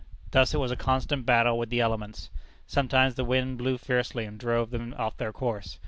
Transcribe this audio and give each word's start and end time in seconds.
Thus 0.31 0.51
it 0.55 0.59
was 0.59 0.71
a 0.71 0.75
constant 0.75 1.27
battle 1.27 1.59
with 1.59 1.69
the 1.69 1.79
elements. 1.79 2.31
Sometimes 2.65 3.13
the 3.13 3.23
wind 3.23 3.59
blew 3.59 3.77
fiercely 3.77 4.25
and 4.25 4.39
drove 4.39 4.71
them 4.71 4.95
off 4.97 5.15
their 5.17 5.31
course. 5.31 5.77